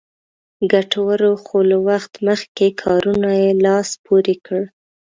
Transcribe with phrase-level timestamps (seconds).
[0.71, 4.61] ګټورو خو له وخت مخکې کارونو یې لاس پورې کړ.